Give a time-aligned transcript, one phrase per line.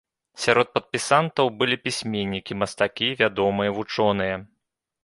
[0.45, 4.35] Сярод падпісантаў былі пісьменнікі, мастакі, вядомыя вучоныя.